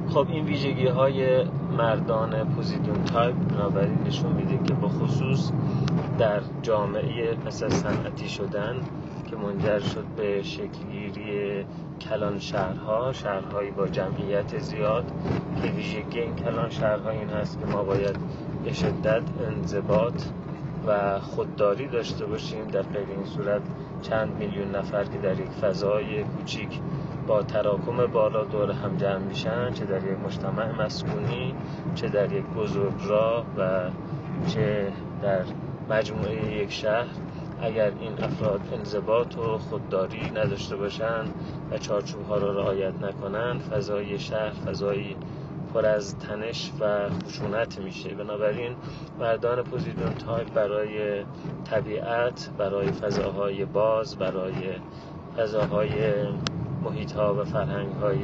خب 0.08 0.26
این 0.28 0.44
ویژگی 0.44 0.86
های 0.86 1.44
مردان 1.78 2.44
پوزیدون 2.44 3.04
تایپ 3.04 3.36
بنابراین 3.36 3.98
نشون 4.06 4.32
میده 4.32 4.58
که 4.64 4.74
به 4.74 4.88
خصوص 4.88 5.50
در 6.18 6.40
جامعه 6.62 7.36
از 7.46 7.54
صنعتی 7.54 8.28
شدن 8.28 8.76
که 9.26 9.36
منجر 9.36 9.78
شد 9.78 10.04
به 10.16 10.42
شکلگیری 10.42 11.64
کلان 12.00 12.38
شهرها 12.38 13.12
شهرهایی 13.12 13.70
با 13.70 13.88
جمعیت 13.88 14.58
زیاد 14.58 15.04
که 15.62 15.68
ویژگی 15.68 16.20
این 16.20 16.34
کلان 16.34 16.70
شهرها 16.70 17.10
این 17.10 17.28
هست 17.28 17.60
که 17.60 17.66
ما 17.66 17.82
باید 17.82 18.16
به 18.64 18.72
شدت 18.72 19.22
انضباط 19.48 20.22
و 20.86 21.20
خودداری 21.20 21.88
داشته 21.88 22.26
باشیم 22.26 22.64
در 22.64 22.82
غیر 22.82 23.08
این 23.16 23.24
صورت. 23.24 23.62
چند 24.10 24.36
میلیون 24.38 24.70
نفر 24.70 25.04
که 25.04 25.18
در 25.18 25.40
یک 25.40 25.50
فضای 25.50 26.24
کوچیک 26.24 26.80
با 27.26 27.42
تراکم 27.42 28.06
بالا 28.06 28.44
دور 28.44 28.70
هم 28.70 28.96
جمع 28.96 29.18
میشن 29.18 29.72
چه 29.72 29.84
در 29.84 30.04
یک 30.04 30.18
مجتمع 30.26 30.84
مسکونی 30.84 31.54
چه 31.94 32.08
در 32.08 32.32
یک 32.32 32.44
بزرگراه 32.44 33.44
و 33.58 33.90
چه 34.46 34.92
در 35.22 35.42
مجموعه 35.90 36.54
یک 36.62 36.72
شهر 36.72 37.06
اگر 37.62 37.92
این 38.00 38.12
افراد 38.22 38.60
انضباط 38.72 39.38
و 39.38 39.58
خودداری 39.58 40.30
نداشته 40.30 40.76
باشند 40.76 41.34
و 41.70 41.78
چارچوب 41.78 42.26
ها 42.26 42.36
را 42.36 42.52
رعایت 42.52 42.94
نکنند 43.02 43.60
فضای 43.60 44.18
شهر 44.18 44.50
فضای 44.50 45.16
پر 45.74 45.86
از 45.86 46.18
تنش 46.18 46.72
و 46.80 47.08
خشونت 47.26 47.78
میشه. 47.78 48.08
بنابراین 48.08 48.72
مردان 49.20 49.62
پوزیدون 49.62 50.14
تایپ 50.14 50.52
برای 50.54 51.24
طبیعت 51.64 52.50
برای 52.58 52.92
فضاهای 52.92 53.64
باز 53.64 54.16
برای 54.16 54.52
فضاهای 55.36 55.90
محیط 56.84 57.12
ها 57.12 57.34
و 57.34 57.44
فرهنگ 57.44 57.92
های 57.92 58.18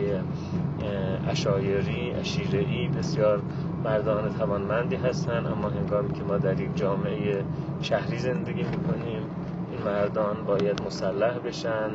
اشایری 1.28 2.11
اشیرهی 2.11 2.88
بسیار 2.88 3.42
مردان 3.85 4.35
توانمندی 4.38 4.97
هستند. 4.97 5.47
اما 5.47 5.69
هنگامی 5.69 6.12
که 6.12 6.23
ما 6.23 6.38
در 6.38 6.61
یک 6.61 6.76
جامعه 6.76 7.45
شهری 7.83 8.19
زندگی 8.19 8.62
می‌کنیم 8.62 9.23
این 9.71 9.83
مردان 9.85 10.37
باید 10.47 10.83
مسلح 10.87 11.38
بشن 11.38 11.90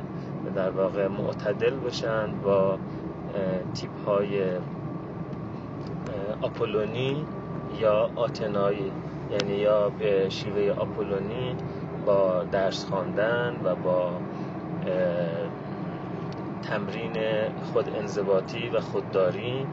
در 0.56 0.70
واقع 0.70 1.08
معتدل 1.08 1.76
بشن 1.76 2.28
با 2.44 2.78
تیپ 3.74 4.06
های 4.08 4.42
آپولونی 6.42 7.26
یا 7.80 8.10
آتنایی 8.16 8.92
یعنی 9.32 9.54
یا 9.54 9.90
به 9.90 10.30
شیوه 10.30 10.74
آپولونی 10.80 11.56
با 12.06 12.44
درس 12.52 12.86
خواندن 12.86 13.56
و 13.64 13.76
با 13.76 14.12
تمرین 16.64 17.14
خود 17.74 17.96
انضباطی 17.96 18.70
و 18.70 18.80
خودداری 18.80 19.68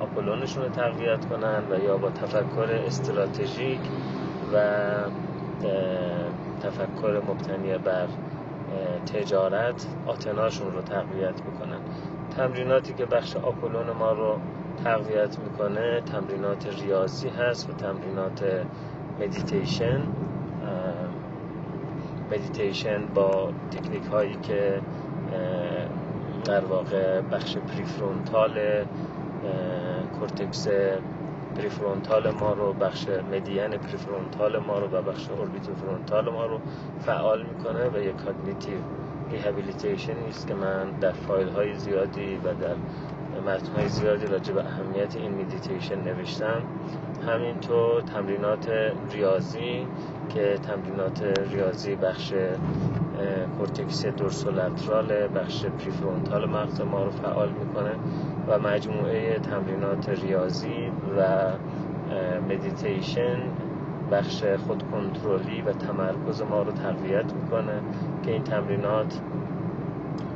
آپولونشون 0.00 0.62
رو 0.62 0.68
تقویت 0.68 1.26
کنن 1.26 1.62
و 1.70 1.84
یا 1.84 1.96
با 1.96 2.10
تفکر 2.10 2.80
استراتژیک 2.86 3.80
و 4.54 4.58
تفکر 6.62 7.22
مبتنی 7.28 7.78
بر 7.78 8.06
تجارت 9.06 9.86
آتناشون 10.06 10.72
رو 10.72 10.82
تقویت 10.82 11.42
بکنن. 11.42 11.80
تمریناتی 12.36 12.94
که 12.94 13.06
بخش 13.06 13.36
آپولون 13.36 13.90
ما 13.98 14.12
رو 14.12 14.36
تقویت 14.84 15.38
می‌کنه 15.38 16.00
تمرینات 16.00 16.82
ریاضی 16.82 17.28
هست 17.28 17.70
و 17.70 17.72
تمرینات 17.72 18.44
مدیتیشن 19.20 20.00
مدیتیشن 22.32 23.06
با 23.06 23.52
تکنیک 23.70 24.04
هایی 24.04 24.36
که 24.42 24.80
در 26.44 26.64
واقع 26.64 27.20
بخش 27.20 27.56
prefrontal 27.56 28.84
cortex 30.18 30.68
prefrontal 31.56 32.30
ما 32.30 32.52
رو 32.52 32.72
بخش 32.72 33.06
medial 33.32 33.68
prefrontal 33.68 34.58
ما 34.58 34.78
رو 34.78 34.86
و 34.86 35.02
بخش 35.02 35.28
orbitofrontal 35.30 36.32
ما 36.32 36.46
رو 36.46 36.58
فعال 37.00 37.42
می‌کنه 37.42 37.88
و 37.88 38.02
یک 38.02 38.16
cognitive 38.16 38.78
rehabilitation 39.30 40.14
نیست 40.26 40.46
که 40.46 40.54
من 40.54 40.90
در 40.90 41.12
فایل 41.12 41.48
های 41.48 41.74
زیادی 41.74 42.36
و 42.36 42.54
در 42.54 42.74
متن 43.46 43.72
های 43.76 43.88
زیادی 43.88 44.26
راجع 44.26 44.52
به 44.52 44.64
اهمیت 44.64 45.16
این 45.16 45.34
مدیتیشن 45.34 46.00
نوشتم. 46.00 46.62
همینطور 47.26 48.00
تمرینات 48.00 48.68
ریاضی 49.12 49.86
که 50.28 50.58
تمرینات 50.62 51.22
ریاضی 51.52 51.96
بخش 51.96 52.32
cortex 53.58 54.06
dorsolateral 54.06 55.28
بخش 55.34 55.64
prefrontal 55.64 56.50
مغز 56.50 56.80
ما 56.80 57.04
رو 57.04 57.10
فعال 57.10 57.48
می‌کنه 57.48 57.90
و 58.48 58.58
مجموعه 58.58 59.38
تمرینات 59.38 60.08
ریاضی 60.08 60.90
و 61.18 61.50
مدیتیشن 62.48 63.36
بخش 64.12 64.44
خود 64.66 64.82
کنترلی 64.90 65.62
و 65.62 65.72
تمرکز 65.72 66.42
ما 66.42 66.62
رو 66.62 66.72
تقویت 66.72 67.32
می‌کنه 67.32 67.80
که 68.22 68.30
این 68.30 68.42
تمرینات 68.42 69.20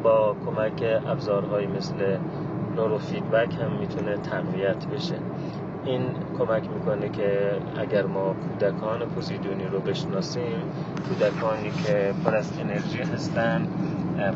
با 0.03 0.37
کمک 0.47 1.03
ابزارهایی 1.07 1.67
مثل 1.67 1.95
نورو 2.79 2.99
فیدبک 2.99 3.55
هم 3.55 3.73
می‌تونه 3.81 4.17
تقویت 4.17 4.87
بشه. 4.87 5.15
این 5.85 6.03
کمک 6.39 6.71
می‌کنه 6.71 7.09
که 7.09 7.53
اگر 7.79 8.07
ما 8.07 8.35
کودکان 8.35 8.99
پوزیدونی 8.99 9.65
رو 9.65 9.81
بشناسیم 9.81 10.63
کودکانی 11.09 11.71
که 11.71 12.13
پر 12.25 12.37
از 12.37 12.53
انرژی 12.61 13.03
هستن 13.03 13.69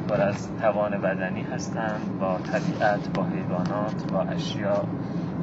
پر 0.09 0.21
از 0.21 0.49
توان 0.61 0.91
بدنی 0.91 1.43
هستن 1.43 2.01
با 2.21 2.39
طبیعت 2.39 3.09
با 3.15 3.23
حیوانات 3.23 4.13
با 4.13 4.21
اشیا 4.21 4.85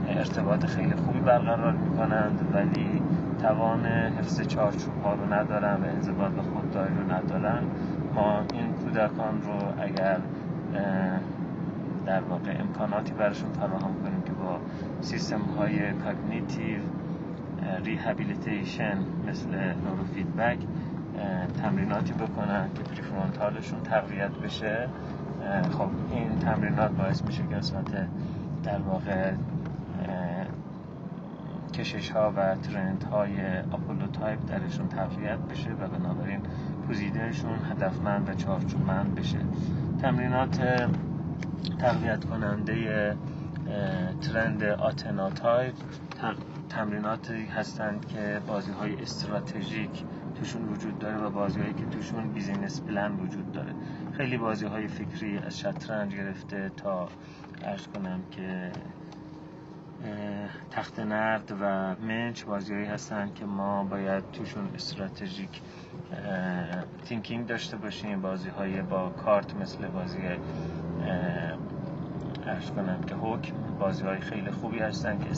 ارتباط 0.10 0.66
خیلی 0.66 0.94
خوبی 1.06 1.20
برقرار 1.20 1.72
می‌کنند 1.72 2.50
ولی 2.54 3.02
توان 3.42 3.86
حفظ 3.86 4.42
چارچوب 4.42 5.04
ها 5.04 5.14
رو 5.14 5.34
ندارن 5.34 5.78
و 5.84 5.86
انضباط 5.96 6.32
خودداری 6.54 6.94
رو 6.96 7.14
ندارن. 7.16 7.64
ما 8.16 8.40
این 8.54 8.74
کودکان 8.74 9.42
رو 9.42 9.84
اگر 9.84 10.18
در 12.10 12.22
واقع 12.22 12.56
امکاناتی 12.60 13.14
براشون 13.14 13.52
فراهم 13.52 13.94
کنیم 14.04 14.22
که 14.26 14.32
با 14.32 14.60
سیستم 15.02 15.42
های 15.42 15.94
cognitive 15.94 16.80
rehabilitation 17.84 18.98
مثل 19.28 19.50
نورو 19.56 20.04
فیدبک 20.14 20.58
تمریناتی 21.62 22.14
بکنن 22.14 22.70
که 22.76 22.84
prefrontal 22.84 23.52
شون 23.52 23.80
تقویت 23.84 24.32
بشه. 24.32 24.88
خب 25.72 25.90
این 26.12 26.40
تمرینات 26.40 26.92
باعث 26.92 27.24
میشه 27.24 27.44
که 27.50 27.56
قسمت 27.56 28.08
در 28.64 28.80
واقع 28.80 29.32
کشش 31.74 32.10
ها 32.10 32.34
و 32.38 32.56
trend 32.56 33.04
های 33.12 33.60
آپولو 33.72 34.08
تایپ 34.08 34.40
درشون 34.48 34.88
تقویت 34.88 35.40
بشه 35.40 35.70
و 35.72 35.88
بنابراین 35.88 36.40
پوزیدونشون 36.88 37.60
هدفمند 37.72 38.30
و 38.30 38.34
چارچوبمند 38.34 39.16
بشه. 39.16 39.40
تمرینات 40.02 40.90
تقویت 41.80 42.26
کننده 42.26 43.16
trend 44.22 44.64
آتنا 44.64 45.30
تایپ 45.30 45.76
تمریناتی 46.70 47.46
هستند 47.46 48.06
که 48.08 48.42
بازی 48.48 48.72
های 48.72 49.02
استراتژیک 49.02 50.04
توشون 50.36 50.70
وجود 50.70 51.00
داره 51.00 51.18
و 51.18 51.30
بازی 51.30 51.60
هایی 51.60 51.74
که 51.74 51.86
توشون 51.86 52.30
business 52.34 52.82
plan 52.82 53.12
وجود 53.12 53.52
داره. 53.52 53.74
خیلی 54.18 54.38
بازی 54.38 54.66
های 54.66 54.88
فکری 54.88 55.38
از 55.38 55.60
شطرنج 55.60 56.16
گرفته 56.16 56.72
تا 56.78 57.08
عرض 57.64 57.88
کنم 57.88 58.20
که 58.32 58.72
تخت 60.72 61.00
نرد 61.00 61.54
و 61.62 61.96
منچ 61.96 62.44
بازیهایی 62.44 62.86
هستن 62.86 63.30
که 63.36 63.46
ما 63.46 63.84
باید 63.84 64.32
توشون 64.32 64.70
strategic 64.76 65.62
thinking 67.06 67.48
داشته 67.48 67.78
باشیم. 67.78 68.22
بازی 68.22 68.50
های 68.50 68.82
با 68.82 69.10
کارت 69.10 69.56
مثل 69.56 69.88
بازی 69.88 70.18
عرض 72.48 72.72
کنم 72.72 73.04
که 73.08 73.16
حکم 73.16 73.54
بازی 73.80 74.04
های 74.04 74.20
خیلی 74.20 74.52
خوبی 74.52 74.80
هستن 74.80 75.20
که 75.20 75.30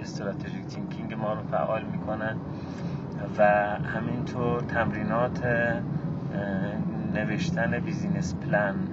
strategic 0.00 0.66
thinking 0.66 1.14
ما 1.14 1.32
رو 1.32 1.42
فعال 1.42 1.82
می‌کنن. 1.84 2.36
و 3.38 3.44
همینطور 3.76 4.60
تمرینات 4.60 5.46
نوشتن 7.14 7.78
business 7.78 8.34
plan 8.34 8.88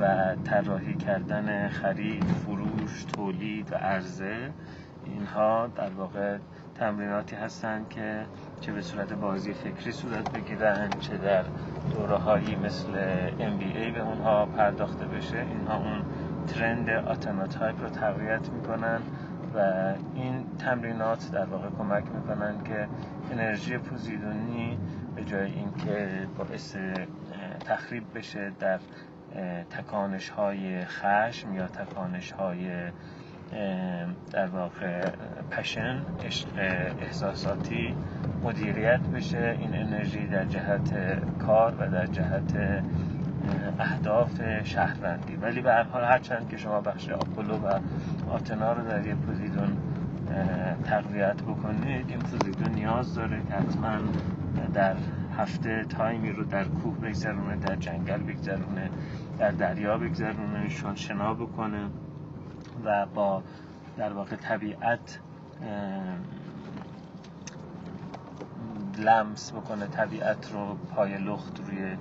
و 0.00 0.34
طراحی 0.44 0.94
کردن 0.94 1.68
خرید 1.68 2.24
فروش 2.86 3.04
تولید 3.04 3.72
و 3.72 3.74
عرضه 3.74 4.50
اینها 5.04 5.66
در 5.66 5.90
واقع 5.90 6.38
تمریناتی 6.74 7.36
هستند 7.36 7.88
که 7.88 8.26
چه 8.60 8.72
به 8.72 8.82
صورت 8.82 9.12
بازی 9.12 9.52
فکری 9.52 9.92
صورت 9.92 10.32
بگیرن 10.32 10.90
چه 11.00 11.16
در 11.16 11.44
دوره 11.94 12.16
هایی 12.16 12.56
مثل 12.56 12.88
MBA 13.38 13.94
به 13.94 14.00
اونها 14.00 14.46
پرداخته 14.46 15.06
بشه. 15.06 15.36
اینها 15.36 15.76
اون 15.76 16.02
trend 16.46 16.90
آتنا 16.90 17.29
type 17.29 17.82
رو 17.82 17.88
تقویت 17.88 18.50
می‌کنن 18.50 19.00
و 19.54 19.58
این 20.14 20.46
تمرینات 20.58 21.30
در 21.32 21.44
واقع 21.44 21.68
کمک 21.78 22.04
می‌کنن 22.14 22.64
که 22.64 22.88
انرژی 23.32 23.78
پوزیدونی 23.78 24.78
به 25.16 25.24
جای 25.24 25.52
اینکه 25.52 26.26
باعث 26.38 26.76
تخریب 27.66 28.04
بشه 28.14 28.52
در 28.60 28.78
تکانش 29.70 30.28
های 30.28 30.84
خشم 30.84 31.54
یا 31.54 31.66
تکانش 31.66 32.32
های 32.32 32.70
در 34.32 34.46
واقع 34.46 35.10
پشن 35.50 36.02
احساساتی 37.00 37.94
مدیریت 38.42 39.00
بشه. 39.00 39.56
این 39.60 39.74
انرژی 39.74 40.26
در 40.26 40.44
جهت 40.44 40.94
کار 41.38 41.74
و 41.78 41.90
در 41.90 42.06
جهت 42.06 42.82
اهداف 43.78 44.64
شهروندی. 44.64 45.36
ولی 45.36 45.60
به 45.60 45.72
هر 45.72 45.82
حال 45.82 46.04
هرچند 46.04 46.48
که 46.48 46.56
شما 46.56 46.80
بخش 46.80 47.08
آپولو 47.08 47.56
و 47.56 47.78
آتنا 48.30 48.72
رو 48.72 48.88
در 48.88 49.06
یه 49.06 49.14
پوزیدون 49.14 49.76
تقویت 50.84 51.42
بکنید 51.42 52.08
این 52.08 52.18
پوزیدون 52.18 52.74
نیاز 52.74 53.14
داره 53.14 53.42
که 53.48 53.54
حتما 53.54 53.98
در 54.74 54.94
هفته 55.38 55.84
تایمی 55.84 56.32
رو 56.32 56.44
در 56.44 56.64
کوه 56.64 56.98
بگذرونه 56.98 57.56
در 57.56 57.76
جنگل 57.76 58.22
بگذرونه 58.22 58.90
در 59.38 59.50
دریا 59.50 59.98
بگذرونه 59.98 60.68
شنا 60.94 61.34
بکنه 61.34 61.88
و 62.84 63.06
با 63.06 63.42
در 63.96 64.12
واقع 64.12 64.36
طبیعت 64.36 65.20
لمس 68.98 69.52
بکنه 69.52 69.86
طبیعت 69.86 70.52
رو 70.52 70.74
پای 70.74 71.18
لخت 71.18 71.60
روی 71.66 71.96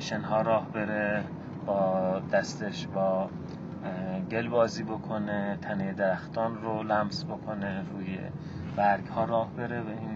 شنها 0.00 0.42
راه 0.42 0.66
بره 0.72 1.24
با 1.66 2.20
دستش 2.32 2.86
با 2.86 3.30
گل 4.30 4.48
بازی 4.48 4.82
بکنه 4.82 5.58
تنه 5.62 5.92
درختان 5.92 6.62
رو 6.62 6.82
لمس 6.82 7.24
بکنه 7.24 7.84
روی 7.92 8.18
برگ 8.76 9.06
ها 9.06 9.24
راه 9.24 9.50
بره 9.50 9.80
و 9.80 9.88
این 9.88 10.13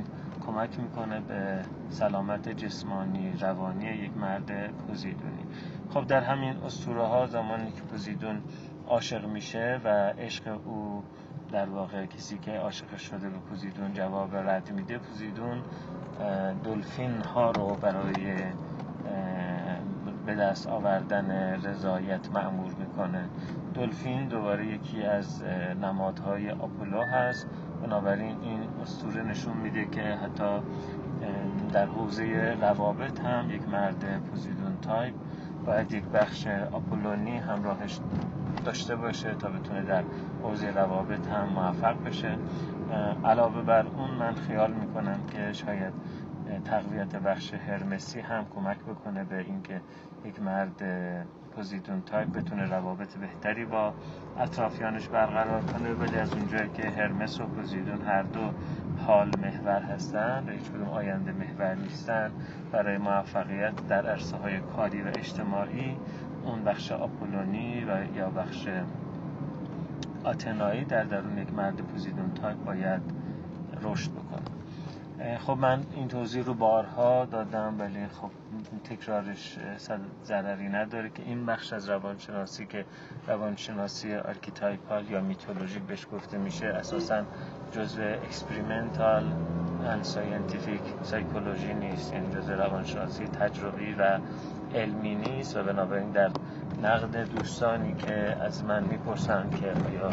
کمک 0.48 0.80
می‌کنه 0.80 1.20
به 1.20 1.62
سلامت 1.90 2.48
جسمانی 2.48 3.32
روانی 3.40 3.84
یک 3.84 4.16
مرد 4.16 4.70
پوزیدونی. 4.72 5.44
خب 5.90 6.06
در 6.06 6.20
همین 6.20 6.56
اسطوره 6.56 7.06
ها 7.06 7.26
زمانی 7.26 7.70
که 7.70 7.82
پوزیدون 7.82 8.42
عاشق 8.88 9.26
میشه 9.26 9.80
و 9.84 9.88
عشق 9.88 10.58
او 10.64 11.02
در 11.52 11.68
واقع 11.68 12.06
کسی 12.06 12.38
که 12.38 12.52
عاشق 12.52 12.96
شده 12.96 13.28
به 13.28 13.38
پوزیدون 13.38 13.92
جواب 13.92 14.36
رد 14.36 14.72
میده 14.72 14.98
پوزیدون 14.98 15.62
دلفین 16.64 17.20
ها 17.34 17.50
رو 17.50 17.74
برای 17.74 18.36
به 20.26 20.34
دست 20.34 20.66
آوردن 20.66 21.30
رضایت 21.64 22.30
معمور 22.32 22.72
می‌کنه. 22.78 23.24
دلفین 23.74 24.28
دوباره 24.28 24.66
یکی 24.66 25.02
از 25.02 25.42
نمادهای 25.82 26.50
آپولو 26.50 27.02
هست. 27.02 27.46
بنابراین 27.82 28.36
این 28.42 28.60
اسطوره 28.82 29.22
نشون 29.22 29.56
میده 29.56 29.84
که 29.84 30.02
حتی 30.02 30.60
در 31.72 31.86
حوزه 31.86 32.56
روابط 32.60 33.20
هم 33.20 33.50
یک 33.50 33.68
مرد 33.68 34.22
پوزیدون 34.30 34.76
تایپ 34.82 35.14
باید 35.66 35.92
یک 35.92 36.04
بخش 36.04 36.46
آپولونی 36.72 37.36
همراهش 37.36 38.00
داشته 38.64 38.96
باشه 38.96 39.34
تا 39.34 39.48
بتونه 39.48 39.82
در 39.82 40.02
حوزه 40.42 40.70
روابط 40.70 41.26
هم 41.26 41.48
موفق 41.48 42.04
بشه. 42.04 42.38
علاوه 43.24 43.62
بر 43.62 43.86
اون 43.86 44.10
من 44.10 44.34
خیال 44.34 44.72
می‌کنم 44.72 45.18
که 45.30 45.52
شاید 45.52 45.92
تقویت 46.64 47.16
بخش 47.16 47.54
هرمسی 47.54 48.20
هم 48.20 48.44
کمک 48.54 48.78
بکنه 48.78 49.24
به 49.24 49.38
اینکه 49.38 49.80
یک 50.24 50.42
مرد 50.42 50.82
پوزیدون 51.58 52.02
تایپ 52.02 52.32
بتونه 52.32 52.64
روابط 52.64 53.16
بهتری 53.16 53.64
با 53.64 53.94
اطرافیانش 54.38 55.08
برقرار 55.08 55.60
کنه. 55.60 55.92
ولی 55.92 56.16
از 56.16 56.32
اونجایی 56.32 56.68
که 56.68 56.90
هرمس 56.90 57.40
و 57.40 57.46
پوزیدون 57.46 58.02
هر 58.02 58.22
دو 58.22 58.50
حال 59.06 59.30
محور 59.42 59.82
هستن 59.82 60.44
و 60.48 60.50
هیچ 60.50 60.70
کدوم 60.70 60.88
آینده 60.88 61.32
محور 61.32 61.74
نیستن 61.74 62.30
برای 62.72 62.98
موفقیت 62.98 63.88
در 63.88 64.06
عرصه 64.06 64.36
های 64.36 64.60
کاری 64.60 65.02
و 65.02 65.08
اجتماعی 65.08 65.96
اون 66.44 66.64
بخش 66.64 66.92
آپولونی 66.92 67.84
و 67.84 68.16
یا 68.16 68.30
بخش 68.30 68.68
آتنایی 70.24 70.84
در 70.84 71.04
درون 71.04 71.38
یک 71.38 71.54
مرد 71.54 71.76
پوزیدون 71.76 72.34
تایپ 72.34 72.64
باید 72.64 73.02
رشد 73.82 74.10
بکنه. 74.10 74.57
خب 75.38 75.56
من 75.60 75.82
این 75.94 76.08
توضیح 76.08 76.44
رو 76.44 76.54
بارها 76.54 77.24
دادم 77.24 77.74
ولی 77.78 78.06
خب 78.06 78.30
تکرارش 78.84 79.58
ضرری 80.24 80.68
نداره 80.68 81.10
که 81.10 81.22
این 81.22 81.46
بخش 81.46 81.72
از 81.72 81.88
روانشناسی 81.88 82.66
که 82.66 82.84
روانشناسی 83.26 84.14
archetypal 84.14 85.10
یا 85.10 85.20
mythologic 85.20 85.82
بهش 85.82 86.06
گفته 86.12 86.38
میشه 86.38 86.66
اساسا 86.66 87.22
جزء 87.72 88.02
experimental 88.02 89.24
and 89.84 90.02
scientific 90.02 90.80
psychology 91.02 91.74
نیست. 91.74 92.12
یعنی 92.12 92.34
جزء 92.34 92.54
روانشناسی 92.54 93.24
تجربی 93.24 93.94
و 93.98 94.18
علمی 94.74 95.14
نیست 95.14 95.56
و 95.56 95.62
بنابراین 95.62 96.10
در 96.10 96.30
نقد 96.82 97.16
دوستانی 97.16 97.94
که 97.94 98.14
از 98.14 98.64
من 98.64 98.84
می‌پرسن 98.84 99.50
که 99.50 99.66
آیا 99.66 100.10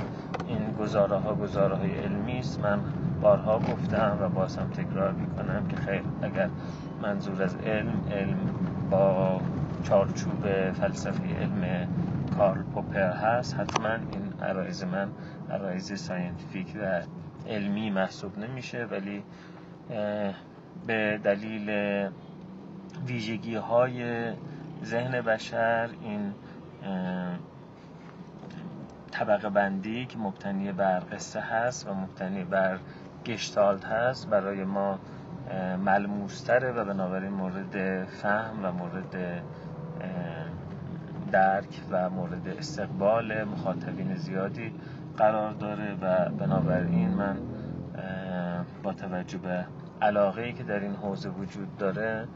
این 0.48 0.74
گزاره 0.80 1.18
ها 1.18 1.36
گزاره 1.36 1.76
های 1.76 1.92
علمی 1.92 2.40
است 2.40 2.60
من 2.60 2.80
بارها 3.22 3.60
گفتم 3.60 4.18
و 4.22 4.30
باز 4.30 4.58
هم 4.58 4.70
تکرار 4.70 5.12
می‌کنم 5.12 5.68
که 5.68 5.76
خیر 5.76 6.02
اگر 6.22 6.50
منظور 7.02 7.44
از 7.44 7.56
علم 7.56 8.04
علم 8.12 8.38
با 8.90 9.42
چارچوب 9.84 10.72
فلسفه 10.72 11.36
علم 11.40 11.88
کارل 12.38 12.64
پوپر 12.64 13.12
هست 13.12 13.56
حتما 13.60 13.90
این 13.90 14.34
عرایض 14.42 14.84
من 14.84 15.10
عرایض 15.52 15.94
scientific 15.94 16.78
و 16.82 17.02
علمی 17.50 17.90
محسوب 17.90 18.38
نمیشه 18.38 18.86
ولی 18.92 19.24
به 20.88 21.20
دلیل 21.24 21.70
ویژگی 23.08 23.56
های 23.56 24.32
ذهن 24.84 25.22
بشر 25.22 25.90
این 26.02 26.34
طبقه 29.12 29.50
بندی 29.50 30.06
که 30.06 30.18
مبتنی 30.18 30.72
بر 30.72 31.00
قصه 31.00 31.40
هست 31.40 31.88
و 31.88 31.94
مبتنی 31.94 32.44
بر 32.44 32.80
گشتالت 33.26 33.86
هست 33.86 34.30
برای 34.30 34.64
ما 34.64 35.00
ملموستره 35.86 36.72
و 36.72 36.86
بنابراین 36.86 37.32
مورد 37.32 38.06
فهم 38.06 38.66
و 38.66 38.72
مورد 38.72 39.44
درک 41.32 41.82
و 41.92 42.10
مورد 42.10 42.48
استقبال 42.48 43.44
مخاطبین 43.44 44.16
زیادی 44.16 44.74
قرار 45.18 45.52
داره 45.52 45.96
و 46.02 46.30
بنابراین 46.30 47.10
من 47.10 47.38
با 48.84 48.94
توجه 48.94 49.38
به 49.38 49.66
علاقه 50.02 50.42
ای 50.42 50.54
که 50.54 50.64
در 50.64 50.80
این 50.80 50.96
حوزه 50.96 51.30
وجود 51.30 51.78
داره 51.78 52.28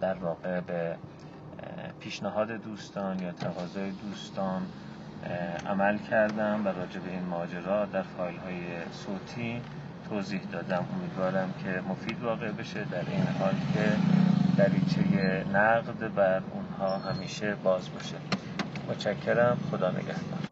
در 0.00 0.14
واقع 0.14 0.60
به 0.60 0.96
پیشنهاد 2.00 2.50
دوستان 2.50 3.18
یا 3.18 3.32
تقاضای 3.32 3.90
دوستان 3.90 4.62
عمل 5.66 5.98
کردم 5.98 6.62
و 6.64 6.68
راجع 6.68 7.00
به 7.00 7.10
این 7.10 7.24
ماجرا 7.24 7.86
در 7.86 8.02
فایل 8.02 8.36
های 8.36 8.60
صوتی 8.92 9.60
توضیح 10.08 10.40
دادم. 10.52 10.84
امیدوارم 10.96 11.54
که 11.64 11.80
مفید 11.88 12.22
واقع 12.22 12.50
بشه. 12.50 12.84
در 12.84 13.04
این 13.10 13.26
حال 13.38 13.54
که 13.74 13.92
دریچه 14.56 15.44
نقد 15.52 16.14
بر 16.14 16.42
اونها 16.52 16.98
همیشه 16.98 17.54
باز 17.54 17.92
باشه. 17.94 18.16
متشکرم. 18.88 19.58
خدا 19.70 19.90
نگهدار. 19.90 20.40